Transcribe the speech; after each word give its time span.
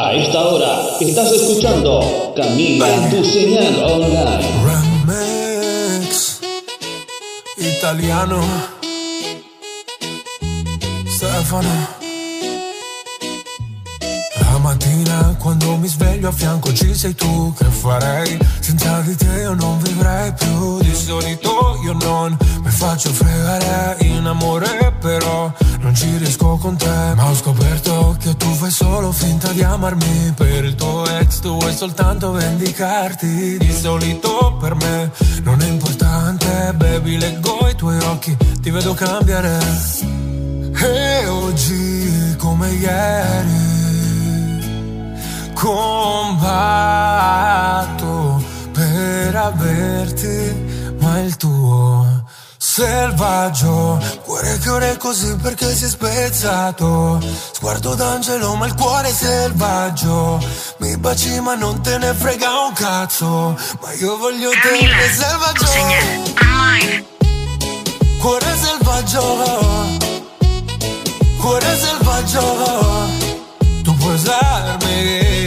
A 0.00 0.12
esta 0.12 0.38
hora 0.46 0.96
estás 1.00 1.32
escuchando 1.32 2.32
Camila, 2.36 2.86
tu 3.10 3.24
señal 3.24 3.82
online. 3.82 4.46
Remix 4.64 6.38
italiano 7.56 8.40
Stefano 11.04 11.88
La 14.38 14.58
mattina 14.58 15.34
quando 15.36 15.76
mi 15.76 15.88
sveglio 15.88 16.28
a 16.28 16.32
fianco 16.32 16.72
ci 16.72 16.94
sei 16.94 17.16
tu 17.16 17.52
Che 17.58 17.64
farei? 17.64 18.38
Senza 18.60 19.00
di 19.00 19.16
te 19.16 19.40
io 19.40 19.54
non 19.54 19.82
vivrei 19.82 20.32
più 20.32 20.78
Di 20.78 20.94
solito 20.94 21.76
io 21.84 21.94
non 21.94 22.36
mi 22.62 22.70
faccio 22.70 23.10
fregare 23.10 23.96
in 24.04 24.24
amore 24.24 24.94
però 25.00 25.52
non 25.80 25.92
ci 25.94 26.16
riesco 26.18 26.56
con 26.56 26.76
te 26.76 26.86
Ma 27.16 27.28
ho 27.28 27.34
scoperto 27.34 27.57
solo 29.08 29.12
finta 29.12 29.52
di 29.52 29.62
amarmi 29.62 30.32
Per 30.34 30.64
il 30.64 30.74
tuo 30.74 31.06
ex 31.06 31.40
tu 31.40 31.56
vuoi 31.58 31.74
soltanto 31.74 32.32
vendicarti. 32.32 33.56
Di 33.58 33.72
solito 33.72 34.56
per 34.60 34.74
me 34.74 35.10
non 35.42 35.60
è 35.60 35.66
importante 35.66 36.72
Baby 36.74 37.18
leggo 37.18 37.68
i 37.68 37.74
tuoi 37.74 37.98
occhi, 38.00 38.36
ti 38.60 38.70
vedo 38.70 38.94
cambiare. 38.94 39.58
E 40.80 41.26
oggi 41.26 42.36
come 42.38 42.70
ieri 42.70 43.76
Combatto 45.54 46.46
per 48.72 49.34
averti 49.34 50.96
Ma 51.00 51.18
il 51.20 51.36
tuo 51.36 52.24
selvaggio. 52.78 53.98
Cuore 54.24 54.58
che 54.58 54.70
ora 54.70 54.86
è 54.86 54.96
così 54.96 55.34
perché 55.36 55.74
si 55.74 55.86
è 55.86 55.88
spezzato. 55.88 57.20
Sguardo 57.52 57.94
d'angelo 57.94 58.54
ma 58.54 58.66
il 58.66 58.74
cuore 58.74 59.08
è 59.08 59.12
selvaggio. 59.12 60.40
Mi 60.78 60.96
baci 60.96 61.40
ma 61.40 61.56
non 61.56 61.82
te 61.82 61.98
ne 61.98 62.14
frega 62.14 62.66
un 62.66 62.72
cazzo. 62.74 63.58
Ma 63.80 63.92
io 63.94 64.16
voglio 64.16 64.50
Camila, 64.62 64.96
te 64.96 65.10
selvaggio. 65.10 65.66
online. 66.40 67.06
Cuore 68.20 68.56
selvaggio. 68.62 69.24
Cuore 71.40 71.76
selvaggio. 71.76 72.42
Tu 73.82 73.96
puoi 73.96 74.14
usarmi 74.14 75.37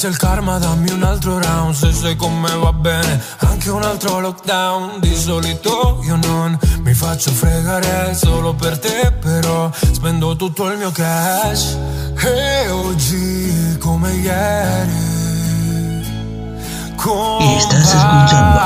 sia 0.00 0.08
il 0.08 0.16
karma 0.16 0.56
Dammi 0.56 0.92
un 0.92 1.02
altro 1.02 1.38
round 1.38 1.74
Se 1.74 1.92
sei 1.92 2.16
con 2.16 2.40
me 2.40 2.54
va 2.54 2.72
bene. 2.72 3.22
Anche 3.40 3.68
un 3.70 3.82
altro 3.82 4.18
lockdown 4.20 4.98
Di 4.98 5.14
solito 5.14 6.00
io 6.04 6.16
non 6.16 6.58
mi 6.78 6.94
faccio 6.94 7.30
fregare 7.30 8.14
Solo 8.14 8.54
per 8.54 8.78
te 8.78 9.12
però 9.20 9.70
Spendo 9.92 10.36
tutto 10.36 10.70
il 10.70 10.78
mio 10.78 10.90
cash. 10.90 11.76
E 12.16 12.70
oggi 12.70 13.76
come 13.78 14.12
ieri 14.14 15.09
Estás 17.00 17.94
escuchando 17.94 18.60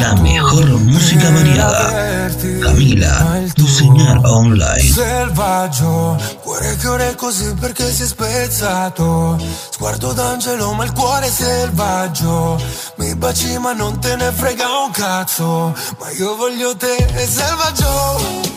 la 0.00 0.14
mejor 0.22 0.66
música 0.80 1.28
variada. 1.28 2.30
Camila, 2.62 3.42
tu 3.54 3.66
señal 3.66 4.24
online. 4.24 4.80
Selvaggio, 4.80 6.16
cuore 6.42 6.74
che 6.76 6.88
ora 6.88 7.04
è 7.04 7.14
così 7.14 7.52
perché 7.60 7.92
si 7.92 8.04
è 8.04 8.06
spezzato. 8.06 9.38
Sguardo 9.68 10.14
d'angelo, 10.14 10.72
ma 10.72 10.84
il 10.84 10.92
cuore 10.92 11.28
selvaggio. 11.28 12.58
Mi 12.96 13.14
baci, 13.14 13.58
ma 13.58 13.74
non 13.74 14.00
te 14.00 14.16
ne 14.16 14.32
frega 14.32 14.64
un 14.86 14.90
cazzo. 14.90 15.74
Ma 16.00 16.10
io 16.16 16.34
voglio 16.34 16.74
te, 16.78 16.96
è 16.96 17.26
selvaggio. 17.26 18.54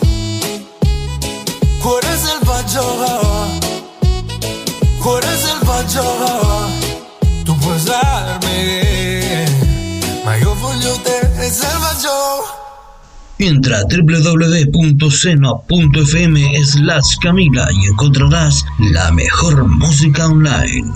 Cuore 1.82 2.18
selvaggio. 2.18 2.86
Cuore 5.02 5.38
selvaggio. 5.38 6.88
Tu 7.44 7.58
puoi 7.58 7.76
usarmi, 7.76 8.29
Entra 13.40 13.78
a 13.80 13.84
www.seno.fm 13.84 15.06
slash 16.66 17.18
Camila 17.22 17.68
y 17.72 17.86
encontrarás 17.88 18.66
la 18.80 19.12
mejor 19.12 19.66
música 19.66 20.28
online. 20.28 20.92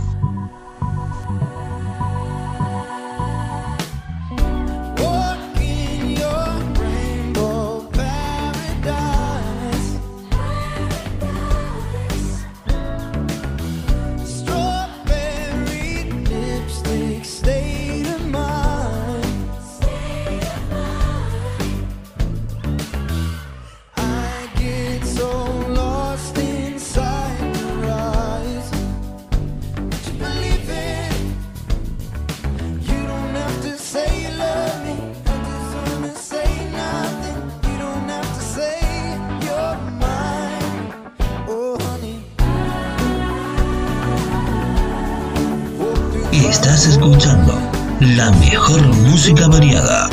Escuchando 46.86 47.58
la 48.02 48.30
mejor 48.32 48.82
música 48.82 49.48
variada. 49.48 50.10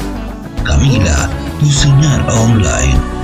Camila, 0.62 1.28
tu 1.58 1.66
señal 1.66 2.24
online. 2.28 3.19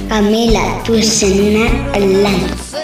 It? 0.00 0.08
Camila, 0.08 0.82
tu 0.84 1.02
señal 1.02 1.68
online. 1.94 2.79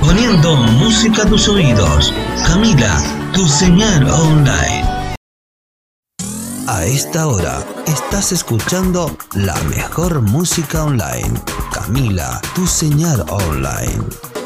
Poniendo 0.00 0.56
música 0.56 1.24
a 1.24 1.26
tus 1.26 1.46
oídos. 1.50 2.14
Camila, 2.46 3.02
tu 3.34 3.46
señal 3.46 4.08
online. 4.08 4.77
A 6.78 6.84
esta 6.86 7.26
hora 7.26 7.58
estás 7.88 8.30
escuchando 8.30 9.10
la 9.34 9.60
mejor 9.62 10.22
música 10.22 10.84
online. 10.84 11.34
Camila, 11.72 12.40
tu 12.54 12.68
señal 12.68 13.24
online. 13.28 14.37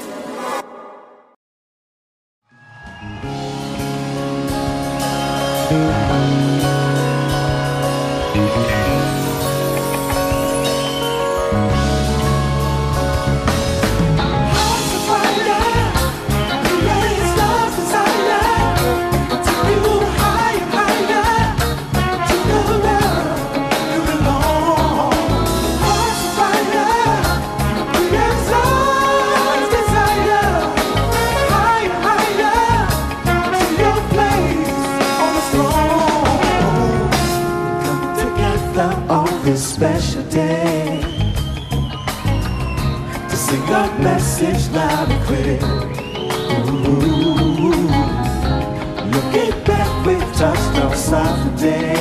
We've 50.05 50.19
touched 50.35 50.83
on 51.13 51.57
today. 51.57 51.92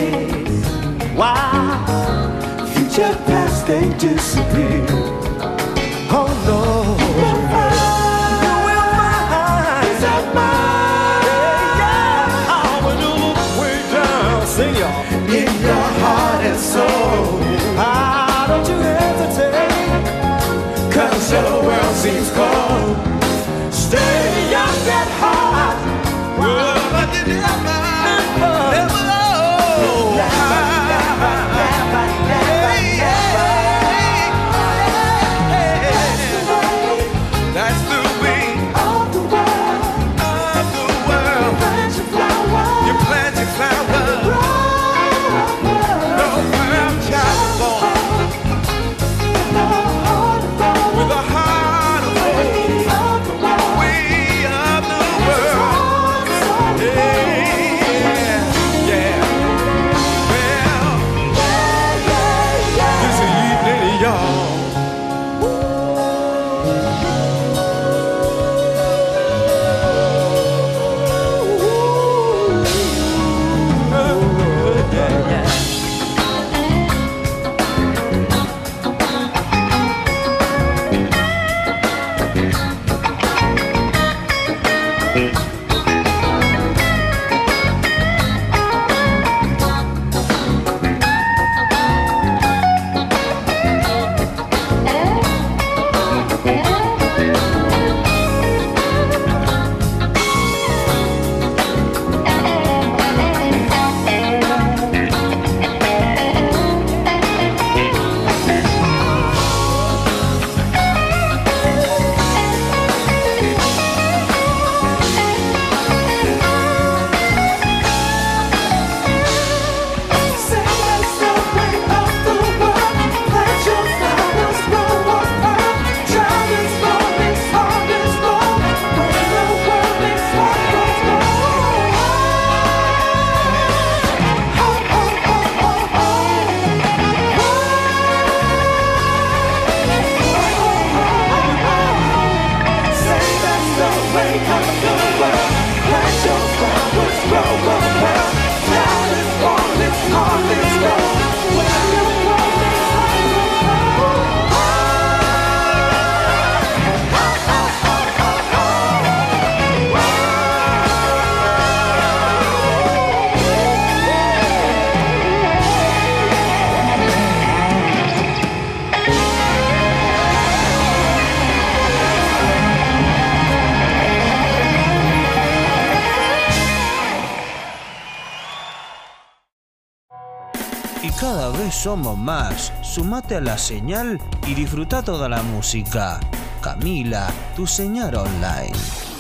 Cada 181.31 181.49
vez 181.49 181.73
somos 181.73 182.17
más. 182.17 182.73
Sumate 182.81 183.37
a 183.37 183.39
la 183.39 183.57
señal 183.57 184.19
y 184.45 184.53
disfruta 184.53 185.01
toda 185.01 185.29
la 185.29 185.41
música. 185.41 186.19
Camila, 186.59 187.29
tu 187.55 187.65
señal 187.65 188.15
online. 188.15 189.10